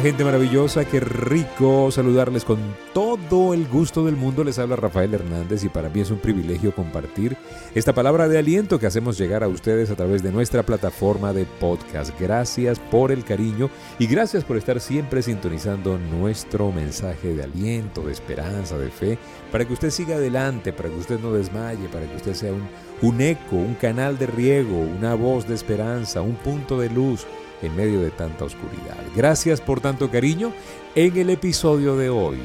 [0.00, 2.58] Gente maravillosa, qué rico saludarles con
[2.92, 4.44] todo el gusto del mundo.
[4.44, 7.36] Les habla Rafael Hernández y para mí es un privilegio compartir
[7.74, 11.46] esta palabra de aliento que hacemos llegar a ustedes a través de nuestra plataforma de
[11.46, 12.12] podcast.
[12.20, 18.12] Gracias por el cariño y gracias por estar siempre sintonizando nuestro mensaje de aliento, de
[18.12, 19.16] esperanza, de fe,
[19.50, 22.52] para que usted siga adelante, para que usted no desmaye, para que usted sea
[23.00, 27.26] un eco, un canal de riego, una voz de esperanza, un punto de luz
[27.64, 28.96] en medio de tanta oscuridad.
[29.16, 30.52] Gracias por tanto cariño
[30.94, 32.38] en el episodio de hoy.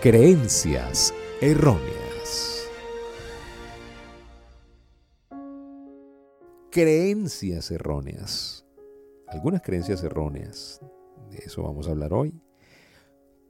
[0.00, 2.68] Creencias erróneas.
[6.70, 8.64] Creencias erróneas.
[9.28, 10.80] Algunas creencias erróneas.
[11.30, 12.34] De eso vamos a hablar hoy.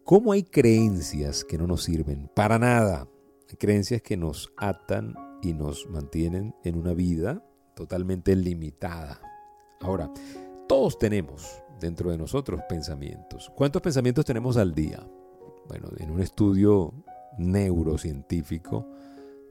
[0.04, 3.08] ¿Cómo hay creencias que no nos sirven para nada?
[3.58, 9.20] creencias que nos atan y nos mantienen en una vida totalmente limitada.
[9.80, 10.10] Ahora,
[10.68, 13.50] todos tenemos dentro de nosotros pensamientos.
[13.54, 15.06] ¿Cuántos pensamientos tenemos al día?
[15.68, 16.92] Bueno, en un estudio
[17.38, 18.86] neurocientífico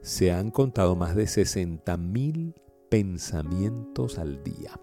[0.00, 2.54] se han contado más de 60.000
[2.88, 4.78] pensamientos al día.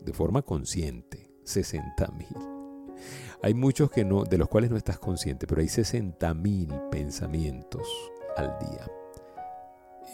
[0.00, 2.96] De forma consciente, 60.000.
[3.42, 7.88] Hay muchos que no, de los cuales no estás consciente, pero hay 60.000 pensamientos
[8.36, 8.99] al día.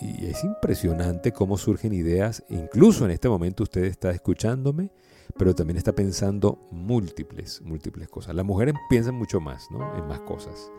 [0.00, 4.90] Y es impresionante cómo surgen ideas, incluso en este momento usted está escuchándome
[5.38, 8.34] pero también está pensando múltiples, múltiples cosas.
[8.34, 9.96] Las mujeres piensan mucho más, ¿no?
[9.96, 10.70] En más cosas.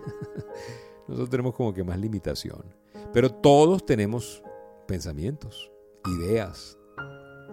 [1.08, 2.64] Nosotros tenemos como que más limitación.
[3.14, 4.42] Pero todos tenemos
[4.88, 5.72] pensamientos,
[6.20, 6.78] ideas,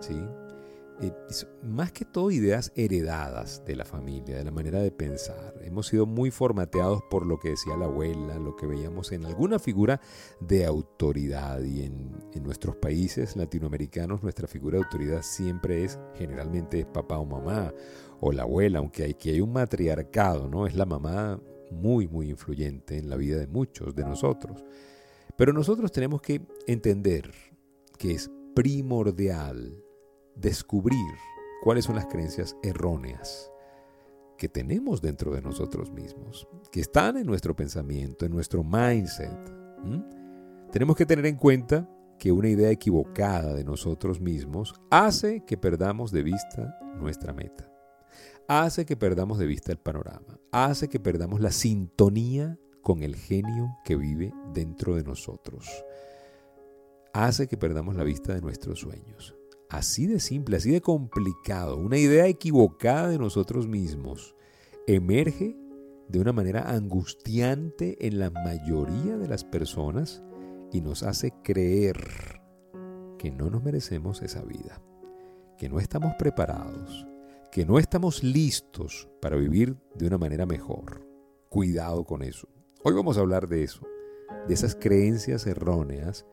[0.00, 0.16] ¿sí?
[1.00, 1.12] Eh,
[1.64, 5.54] más que todo ideas heredadas de la familia, de la manera de pensar.
[5.62, 9.58] Hemos sido muy formateados por lo que decía la abuela, lo que veíamos en alguna
[9.58, 10.00] figura
[10.40, 11.62] de autoridad.
[11.62, 17.24] Y en, nuestros países latinoamericanos nuestra figura de autoridad siempre es, generalmente es papá o
[17.24, 17.72] mamá
[18.20, 20.66] o la abuela, aunque aquí hay un matriarcado, ¿no?
[20.66, 21.40] Es la mamá
[21.70, 24.62] muy, muy influyente en la vida de muchos de nosotros.
[25.36, 27.30] Pero nosotros tenemos que entender
[27.98, 29.83] que es primordial
[30.36, 31.14] descubrir
[31.62, 33.50] cuáles son las creencias erróneas
[34.36, 39.52] que tenemos dentro de nosotros mismos, que están en nuestro pensamiento, en nuestro mindset.
[40.72, 46.10] Tenemos que tener en cuenta que una idea equivocada de nosotros mismos hace que perdamos
[46.10, 47.70] de vista nuestra meta,
[48.48, 53.76] hace que perdamos de vista el panorama, hace que perdamos la sintonía con el genio
[53.84, 55.68] que vive dentro de nosotros,
[57.12, 59.34] hace que perdamos la vista de nuestros sueños.
[59.74, 64.36] Así de simple, así de complicado, una idea equivocada de nosotros mismos
[64.86, 65.56] emerge
[66.08, 70.22] de una manera angustiante en la mayoría de las personas
[70.70, 72.40] y nos hace creer
[73.18, 74.80] que no nos merecemos esa vida,
[75.58, 77.04] que no estamos preparados,
[77.50, 81.04] que no estamos listos para vivir de una manera mejor.
[81.48, 82.46] Cuidado con eso.
[82.84, 83.80] Hoy vamos a hablar de eso,
[84.46, 86.26] de esas creencias erróneas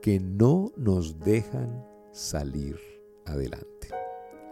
[0.00, 1.84] que no nos dejan
[2.16, 2.80] salir
[3.26, 3.88] adelante.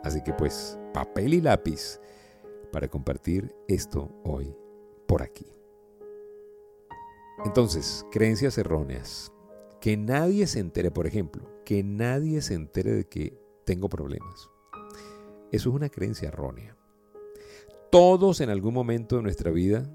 [0.02, 1.98] Así que pues, papel y lápiz
[2.70, 4.54] para compartir esto hoy
[5.06, 5.47] por aquí.
[7.44, 9.32] Entonces, creencias erróneas.
[9.80, 14.50] Que nadie se entere, por ejemplo, que nadie se entere de que tengo problemas.
[15.50, 16.76] Eso es una creencia errónea.
[17.91, 19.91] Todos en algún momento de nuestra vida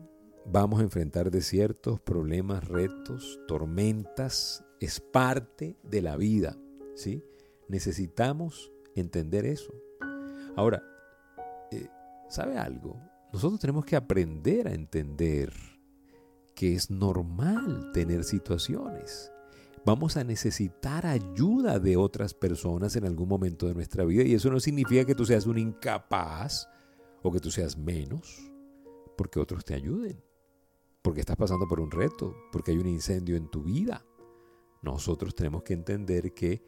[0.46, 4.64] vamos a enfrentar desiertos, problemas, retos, tormentas.
[4.80, 6.58] Es parte de la vida,
[6.96, 7.24] ¿sí?
[7.70, 9.74] Necesitamos entender eso.
[10.56, 10.84] Ahora,
[11.72, 11.88] eh,
[12.28, 13.00] ¿sabe algo?
[13.32, 15.54] Nosotros tenemos que aprender a entender
[16.56, 19.32] que es normal tener situaciones.
[19.86, 24.50] Vamos a necesitar ayuda de otras personas en algún momento de nuestra vida y eso
[24.50, 26.68] no significa que tú seas un incapaz
[27.22, 28.52] o que tú seas menos,
[29.16, 30.22] porque otros te ayuden,
[31.02, 34.06] porque estás pasando por un reto, porque hay un incendio en tu vida.
[34.82, 36.62] Nosotros tenemos que entender que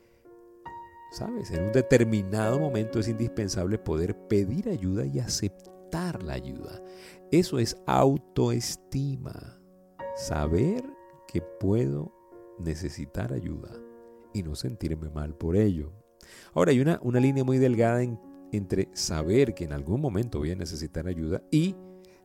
[1.12, 1.52] ¿Sabes?
[1.52, 6.82] En un determinado momento es indispensable poder pedir ayuda y aceptar la ayuda.
[7.32, 9.60] Eso es autoestima.
[10.16, 10.84] Saber
[11.28, 12.14] que puedo
[12.60, 13.70] necesitar ayuda
[14.34, 15.92] y no sentirme mal por ello.
[16.54, 18.02] Ahora hay una, una línea muy delgada
[18.54, 21.76] entre saber que en algún momento voy a necesitar ayuda y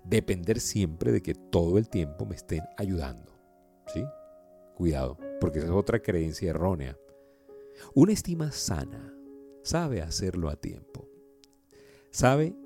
[0.04, 3.32] depender siempre de que todo el tiempo me estén ayudando.
[3.92, 4.04] ¿Sí?
[4.76, 6.96] Cuidado, porque esa es otra creencia errónea.
[7.94, 9.14] Una estima sana
[9.62, 11.08] sabe hacerlo a tiempo.
[12.10, 12.56] Sabe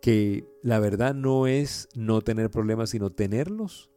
[0.00, 3.90] que la verdad no es no tener problemas, sino tenerlos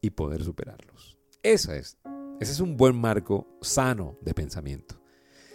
[0.00, 1.18] y poder superarlos.
[1.42, 1.98] Esa es,
[2.40, 5.00] ese es un buen marco sano de pensamiento.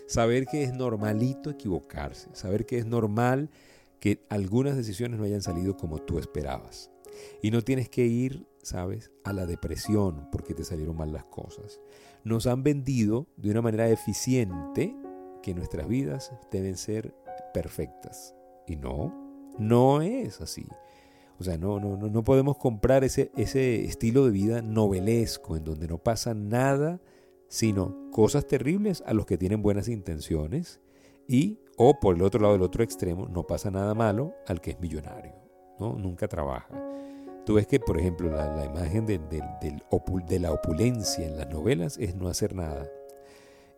[0.07, 3.49] Saber que es normalito equivocarse, saber que es normal
[3.99, 6.91] que algunas decisiones no hayan salido como tú esperabas.
[7.41, 11.79] Y no tienes que ir, ¿sabes?, a la depresión porque te salieron mal las cosas.
[12.23, 14.95] Nos han vendido de una manera eficiente
[15.41, 17.15] que nuestras vidas deben ser
[17.53, 18.35] perfectas.
[18.67, 19.13] Y no,
[19.57, 20.65] no es así.
[21.39, 25.87] O sea, no, no, no podemos comprar ese, ese estilo de vida novelesco en donde
[25.87, 27.01] no pasa nada
[27.51, 30.79] sino cosas terribles a los que tienen buenas intenciones
[31.27, 34.71] y, o por el otro lado del otro extremo, no pasa nada malo al que
[34.71, 35.33] es millonario,
[35.77, 35.95] ¿no?
[35.95, 36.69] Nunca trabaja.
[37.45, 39.19] Tú ves que, por ejemplo, la, imagen de,
[40.39, 42.89] la opulencia en las novelas es no hacer nada.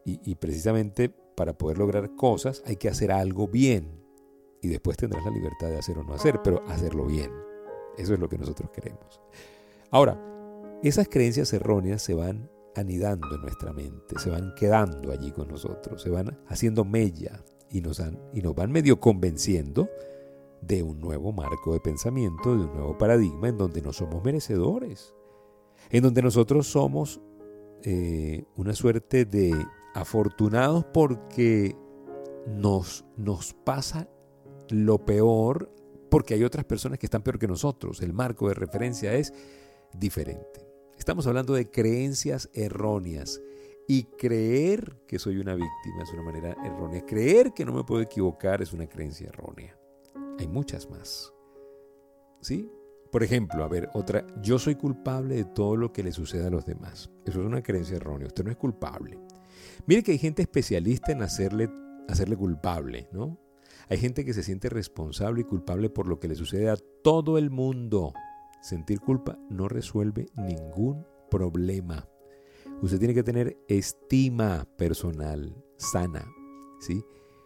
[0.06, 4.04] Y, precisamente para poder lograr cosas hay que hacer algo bien.
[4.62, 7.32] Y después tendrás la libertad de hacer o no hacer, pero hacerlo bien.
[7.98, 9.22] Eso es lo que nosotros queremos.
[9.92, 10.20] Ahora,
[10.84, 16.02] esas creencias erróneas se van anidando en nuestra mente, se van quedando allí con nosotros,
[16.02, 18.02] se van haciendo mella y nos,
[18.34, 19.90] y nos van medio convenciendo
[20.68, 25.14] de un nuevo marco de pensamiento, de un nuevo paradigma en donde no somos merecedores,
[25.90, 27.22] en donde nosotros somos
[27.84, 29.54] eh, una suerte de
[29.94, 31.76] afortunados porque
[32.48, 34.08] nos, nos pasa
[34.70, 35.70] lo peor
[36.10, 38.02] porque hay otras personas que están peor que nosotros.
[38.02, 39.34] El marco de referencia es
[39.94, 40.68] diferente.
[40.98, 43.42] Estamos hablando de creencias erróneas.
[43.88, 47.06] Y creer que soy una víctima es una manera errónea.
[47.06, 49.78] Creer que no me puedo equivocar es una creencia errónea.
[50.40, 51.34] Hay muchas más.
[52.42, 52.70] ¿Sí?
[53.12, 56.50] Por ejemplo, a ver, otra, yo soy culpable de todo lo que le sucede a
[56.50, 57.12] los demás.
[57.26, 58.28] Eso es una creencia errónea.
[58.28, 59.20] Usted no es culpable.
[59.86, 61.70] Mire que hay gente especialista en hacerle,
[62.08, 63.40] hacerle culpable, ¿no?
[63.90, 67.38] Hay gente que se siente responsable y culpable por lo que le sucede a todo
[67.38, 68.14] el mundo.
[68.62, 72.08] Sentir culpa no resuelve ningún problema.
[72.82, 76.26] Usted tiene que tener estima personal sana,
[76.80, 77.04] ¿sí?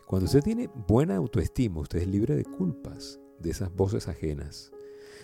[0.07, 4.71] Cuando usted tiene buena autoestima, usted es libre de culpas, de esas voces ajenas.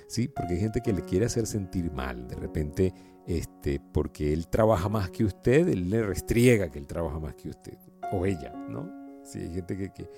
[0.07, 0.27] ¿Sí?
[0.27, 2.93] Porque hay gente que le quiere hacer sentir mal, de repente,
[3.25, 7.47] este, porque él trabaja más que usted, él le restriega que él trabaja más que
[7.47, 7.77] usted,
[8.11, 8.91] o ella, ¿no?
[9.23, 10.09] Sí, hay gente que, que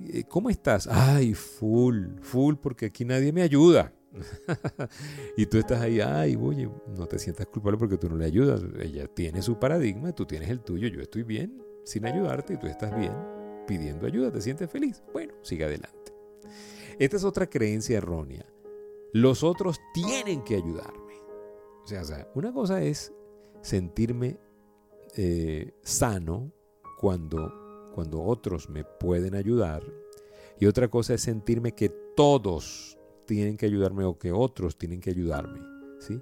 [0.00, 0.88] eh, ¿cómo estás?
[0.90, 3.92] Ay, full, full, porque aquí nadie me ayuda.
[5.36, 8.62] y tú estás ahí, ay, oye, no te sientas culpable porque tú no le ayudas.
[8.80, 12.66] Ella tiene su paradigma, tú tienes el tuyo, yo estoy bien sin ayudarte y tú
[12.66, 13.35] estás bien
[13.66, 15.02] pidiendo ayuda, te sientes feliz.
[15.12, 16.12] Bueno, sigue adelante.
[16.98, 18.46] Esta es otra creencia errónea.
[19.12, 21.14] Los otros tienen que ayudarme.
[21.84, 23.12] O sea, una cosa es
[23.60, 24.38] sentirme
[25.16, 26.52] eh, sano
[26.98, 29.82] cuando, cuando otros me pueden ayudar
[30.58, 35.10] y otra cosa es sentirme que todos tienen que ayudarme o que otros tienen que
[35.10, 35.60] ayudarme.
[36.00, 36.20] ¿sí?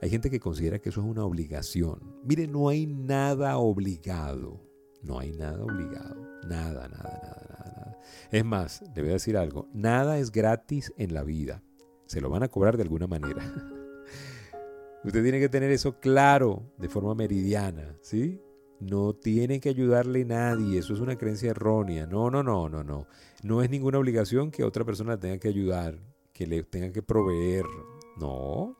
[0.00, 2.20] Hay gente que considera que eso es una obligación.
[2.24, 4.60] Mire, no hay nada obligado.
[5.04, 6.16] No hay nada obligado.
[6.48, 7.98] Nada, nada, nada, nada, nada.
[8.30, 9.68] Es más, le voy a decir algo.
[9.72, 11.62] Nada es gratis en la vida.
[12.06, 13.42] Se lo van a cobrar de alguna manera.
[15.04, 18.40] Usted tiene que tener eso claro de forma meridiana, ¿sí?
[18.80, 22.06] No tiene que ayudarle nadie, eso es una creencia errónea.
[22.06, 23.06] No, no, no, no, no.
[23.42, 25.98] No es ninguna obligación que otra persona tenga que ayudar
[26.34, 27.64] que le tenga que proveer.
[28.18, 28.76] No,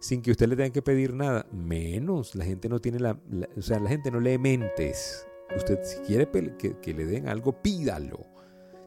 [0.00, 1.46] sin que usted le tenga que pedir nada.
[1.52, 3.18] Menos, la gente no tiene la,
[3.56, 5.26] o sea, la gente no lee mentes.
[5.54, 8.26] Usted si quiere que, le den algo, pídalo.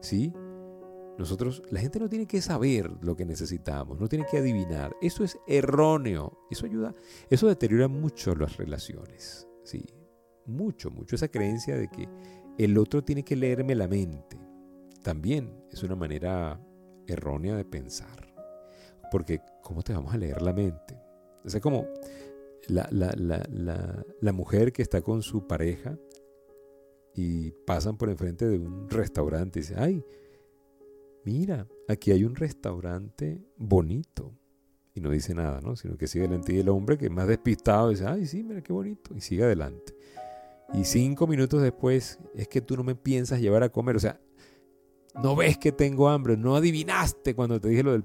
[0.00, 0.32] ¿Sí?
[1.18, 4.96] Nosotros, la gente no tiene que saber lo que necesitamos, no tiene que adivinar.
[5.02, 6.38] Eso es erróneo.
[6.50, 6.94] Eso ayuda,
[7.28, 9.46] eso deteriora mucho las relaciones.
[9.64, 9.84] Sí,
[10.46, 11.16] mucho, mucho.
[11.16, 12.08] Esa creencia de que
[12.58, 14.38] el otro tiene que leerme la mente.
[15.02, 16.60] También es una manera
[17.06, 18.34] errónea de pensar.
[19.10, 20.98] Porque ¿cómo te vamos a leer la mente?
[21.44, 21.86] O sea, como
[22.68, 25.98] la, la, mujer que está con su pareja
[27.20, 30.02] y pasan por enfrente de un restaurante y dice, ay,
[31.24, 34.32] mira, aquí hay un restaurante bonito.
[34.94, 35.76] Y no dice nada, ¿no?
[35.76, 38.62] Sino que sigue adelante y el hombre que es más despistado dice, ay, sí, mira
[38.62, 39.14] qué bonito.
[39.14, 39.94] Y sigue adelante.
[40.72, 43.96] Y cinco minutos después, es que tú no me piensas llevar a comer.
[43.96, 44.18] O sea,
[45.22, 48.04] no ves que tengo hambre, no adivinaste cuando te dije lo del,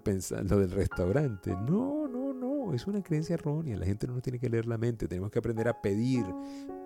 [0.49, 1.51] lo del restaurante.
[1.51, 3.77] No, no, no, es una creencia errónea.
[3.77, 6.25] La gente no nos tiene que leer la mente, tenemos que aprender a pedir.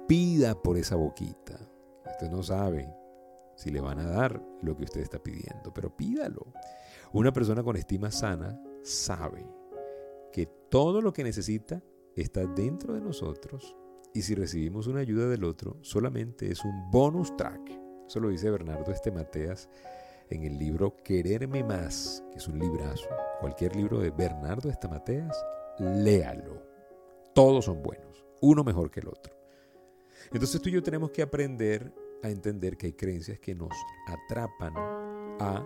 [0.08, 1.69] Pida por esa boquita.
[2.20, 2.94] Usted no sabe
[3.56, 6.52] si le van a dar lo que usted está pidiendo, pero pídalo.
[7.14, 9.48] Una persona con estima sana sabe
[10.34, 11.82] que todo lo que necesita
[12.18, 13.74] está dentro de nosotros
[14.14, 17.72] y si recibimos una ayuda del otro, solamente es un bonus track.
[18.06, 19.70] Eso lo dice Bernardo Estemateas
[20.30, 23.08] en el libro Quererme Más, que es un librazo,
[23.40, 25.42] cualquier libro de Bernardo Estamateas,
[25.80, 26.62] léalo.
[27.34, 29.34] Todos son buenos, uno mejor que el otro.
[30.34, 33.74] Entonces tú y yo tenemos que aprender a entender que hay creencias que nos
[34.08, 35.66] atrapan a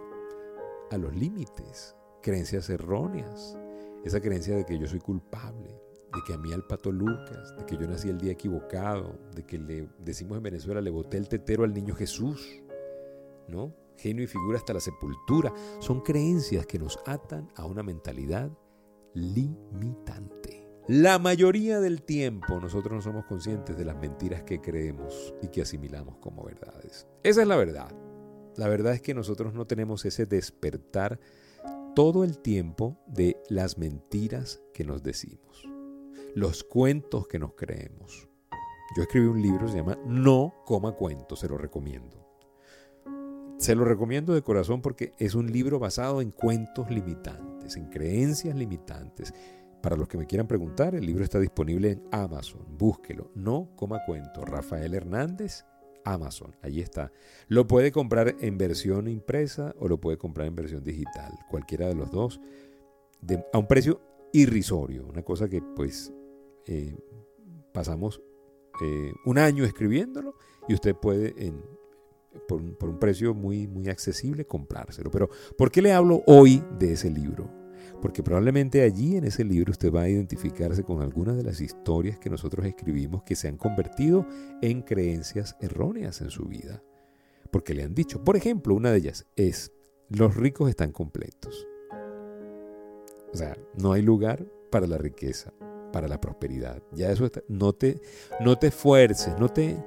[0.94, 3.58] a los límites, creencias erróneas,
[4.04, 5.70] esa creencia de que yo soy culpable,
[6.14, 9.44] de que a mí al pato Lucas, de que yo nací el día equivocado, de
[9.44, 12.62] que le decimos en Venezuela le boté el tetero al niño Jesús,
[13.48, 13.74] ¿no?
[13.98, 18.52] Genio y figura hasta la sepultura, son creencias que nos atan a una mentalidad
[19.14, 20.43] limitante.
[20.88, 25.62] La mayoría del tiempo nosotros no somos conscientes de las mentiras que creemos y que
[25.62, 27.08] asimilamos como verdades.
[27.24, 27.90] Esa es la verdad.
[28.58, 31.22] La verdad es que nosotros no tenemos ese despertar
[31.96, 35.70] todo el tiempo de las mentiras que nos decimos,
[36.36, 38.28] los cuentos que nos creemos.
[38.98, 42.28] Yo escribí un libro, se llama No coma cuentos, se lo recomiendo.
[43.58, 48.56] Se lo recomiendo de corazón porque es un libro basado en cuentos limitantes, en creencias
[48.56, 49.34] limitantes.
[49.84, 52.66] Para los que me quieran preguntar, el libro está disponible en Amazon.
[52.78, 53.32] Búsquelo.
[53.36, 54.48] No coma cuentos.
[54.48, 55.66] Rafael Hernández,
[56.06, 56.56] Amazon.
[56.62, 57.12] Allí está.
[57.50, 61.34] Lo puede comprar en versión impresa o lo puede comprar en versión digital.
[61.50, 62.40] Cualquiera de los dos.
[63.52, 64.00] a un precio
[64.32, 65.06] irrisorio.
[65.06, 66.14] Una cosa que pues
[66.66, 66.96] eh,
[67.74, 68.22] pasamos
[68.82, 70.36] eh, un año escribiéndolo
[70.70, 71.62] y usted puede en,
[72.48, 75.12] por, por un precio muy, muy accesible comprárselo.
[75.12, 77.63] Pero ¿por qué le hablo hoy de ese libro?
[78.02, 82.20] Porque probablemente allí en ese libro usted va a identificarse con algunas de las historias
[82.20, 84.26] que nosotros escribimos que se han convertido
[84.62, 86.84] en creencias erróneas en su vida.
[87.52, 89.72] Porque le han dicho, por ejemplo, una de ellas es,
[90.10, 91.68] los ricos están completos.
[93.32, 95.54] O sea, no hay lugar para la riqueza,
[95.92, 96.84] para la prosperidad.
[96.92, 98.02] Ya eso está, no te,
[98.40, 99.78] no te esfuerces, no te,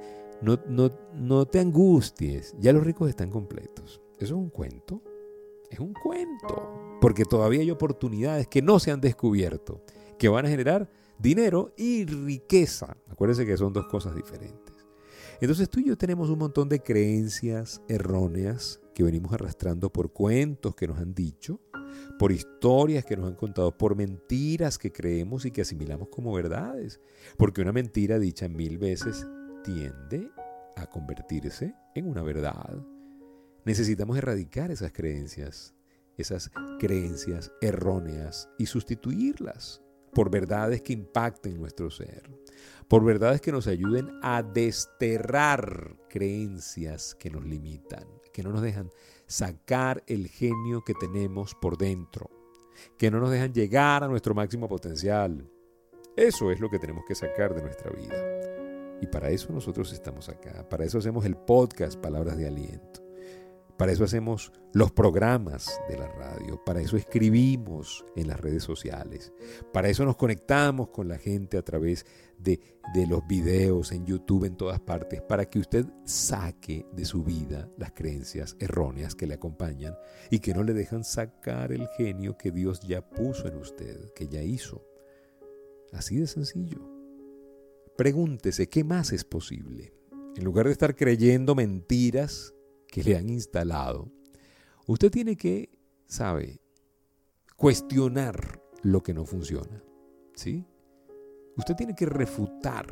[0.43, 4.00] no, no, no te angusties, ya los ricos están completos.
[4.19, 5.03] Eso es un cuento,
[5.71, 9.81] es un cuento porque todavía hay oportunidades que no se han descubierto,
[10.19, 12.97] que van a generar dinero y riqueza.
[13.09, 14.75] Acuérdense que son dos cosas diferentes.
[15.41, 20.75] Entonces tú y yo tenemos un montón de creencias erróneas que venimos arrastrando por cuentos
[20.75, 21.61] que nos han dicho,
[22.19, 27.01] por historias que nos han contado, por mentiras que creemos y que asimilamos como verdades.
[27.37, 29.25] Porque una mentira dicha mil veces
[29.63, 30.29] tiende
[30.75, 32.85] a convertirse en una verdad.
[33.65, 35.73] Necesitamos erradicar esas creencias
[36.16, 39.82] esas creencias erróneas y sustituirlas
[40.14, 42.30] por verdades que impacten nuestro ser,
[42.88, 48.90] por verdades que nos ayuden a desterrar creencias que nos limitan, que no nos dejan
[49.26, 52.30] sacar el genio que tenemos por dentro,
[52.96, 55.50] que no nos dejan llegar a nuestro máximo potencial.
[56.16, 58.16] Eso es lo que tenemos que sacar de nuestra vida.
[59.02, 63.06] Y para eso nosotros estamos acá, para eso hacemos el podcast Palabras de Aliento.
[63.76, 69.33] Para eso hacemos los programas de la radio, para eso escribimos en las redes sociales,
[69.73, 72.06] para eso nos conectamos con la gente a través
[72.38, 72.59] de,
[72.95, 77.71] de, los videos en YouTube en todas partes, para que usted saque de su vida
[77.76, 79.95] las creencias erróneas que le acompañan
[80.30, 84.28] y que no le dejan sacar el genio que Dios ya puso en usted, que
[84.28, 84.87] ya hizo.
[85.92, 86.80] Así de sencillo.
[87.97, 89.92] Pregúntese, ¿qué más es posible?
[90.37, 92.56] En lugar de estar creyendo mentiras,
[92.88, 94.11] que le han instalado,
[94.87, 96.61] usted tiene que, sabe,
[97.57, 99.83] cuestionar lo que no funciona.
[100.35, 100.66] ¿Sí?
[101.57, 102.87] Usted tiene que refutar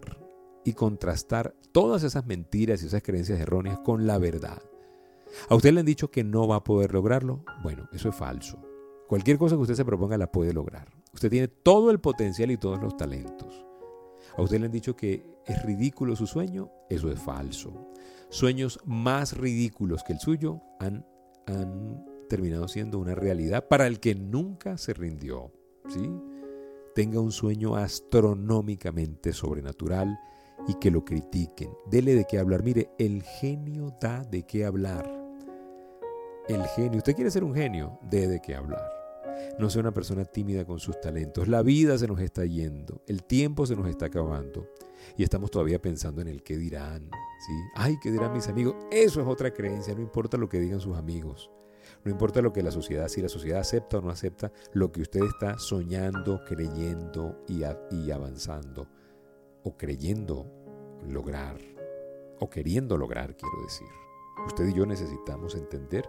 [0.64, 4.62] y contrastar todas esas mentiras y esas creencias erróneas con la verdad.
[5.48, 7.44] ¿A usted le han dicho que no va a poder lograrlo?
[7.62, 8.58] Bueno, eso es falso.
[9.06, 10.88] Cualquier cosa que usted se proponga la puede lograr.
[11.12, 13.64] Usted tiene todo el potencial y todos los talentos.
[14.36, 16.70] ¿A usted le han dicho que es ridículo su sueño?
[16.88, 17.94] Eso es falso
[18.34, 21.06] sueños más ridículos que el suyo han,
[21.46, 25.52] han terminado siendo una realidad para el que nunca se rindió.
[26.96, 30.18] Tenga un sueño astronómicamente sobrenatural
[30.66, 31.70] y que lo critiquen.
[31.86, 32.64] Dele de qué hablar.
[32.64, 35.08] Mire, el genio da de qué hablar.
[36.48, 39.03] El genio, usted quiere ser un genio, dé de qué hablar.
[39.58, 41.48] No sea una persona tímida con sus talentos.
[41.48, 44.68] La vida se nos está yendo, el tiempo se nos está acabando
[45.16, 47.10] y estamos todavía pensando en el qué dirán.
[47.46, 47.52] ¿sí?
[47.74, 48.74] Ay, ¿qué dirán mis amigos?
[48.90, 51.50] Eso es otra creencia, no importa lo que digan sus amigos.
[52.04, 55.02] No importa lo que la sociedad, si la sociedad acepta o no acepta lo que
[55.02, 57.62] usted está soñando, creyendo y,
[57.94, 58.88] y avanzando,
[59.62, 60.46] o creyendo
[61.06, 61.58] lograr,
[62.40, 63.88] o queriendo lograr, quiero decir.
[64.46, 66.08] Usted y yo necesitamos entender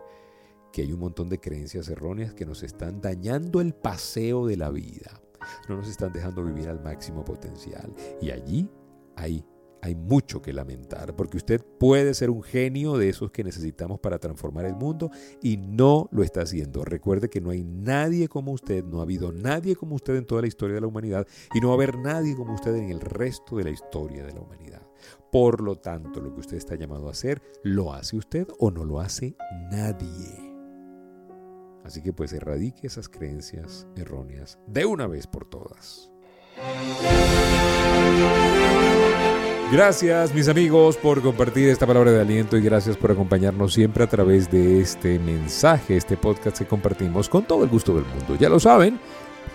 [0.75, 4.69] que hay un montón de creencias erróneas que nos están dañando el paseo de la
[4.71, 5.21] vida.
[5.69, 7.93] No nos están dejando vivir al máximo potencial.
[8.21, 8.69] Y allí
[9.15, 9.45] hay,
[9.81, 14.19] hay mucho que lamentar, porque usted puede ser un genio de esos que necesitamos para
[14.19, 16.83] transformar el mundo y no lo está haciendo.
[16.83, 20.41] Recuerde que no hay nadie como usted, no ha habido nadie como usted en toda
[20.41, 22.99] la historia de la humanidad y no va a haber nadie como usted en el
[22.99, 24.85] resto de la historia de la humanidad.
[25.31, 28.83] Por lo tanto, lo que usted está llamado a hacer, lo hace usted o no
[28.83, 29.37] lo hace
[29.71, 30.44] nadie.
[31.85, 36.09] Así que pues erradique esas creencias erróneas de una vez por todas.
[39.71, 44.07] Gracias mis amigos por compartir esta palabra de aliento y gracias por acompañarnos siempre a
[44.07, 48.35] través de este mensaje, este podcast que compartimos con todo el gusto del mundo.
[48.39, 48.99] Ya lo saben,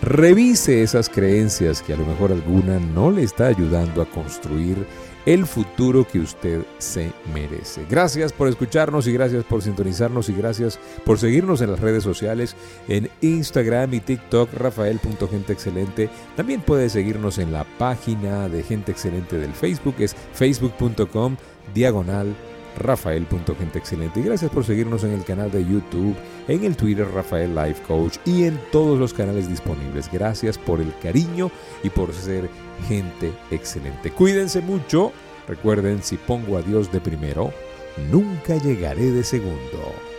[0.01, 4.85] revise esas creencias que a lo mejor alguna no le está ayudando a construir
[5.25, 7.85] el futuro que usted se merece.
[7.89, 12.55] Gracias por escucharnos y gracias por sintonizarnos y gracias por seguirnos en las redes sociales
[12.87, 16.09] en Instagram y TikTok rafael.genteexcelente.
[16.35, 21.37] También puede seguirnos en la página de Gente Excelente del Facebook, es facebook.com
[21.73, 22.35] diagonal
[22.77, 24.19] rafael.genteexcelente.
[24.19, 26.15] Y gracias por seguirnos en el canal de YouTube,
[26.47, 30.11] en el Twitter Rafael Life Coach y en todos los canales disponibles.
[30.11, 31.51] Gracias por el cariño
[31.83, 32.49] y por ser
[32.87, 34.11] gente excelente.
[34.11, 35.11] Cuídense mucho.
[35.47, 37.51] Recuerden, si pongo a Dios de primero,
[38.11, 40.10] nunca llegaré de segundo.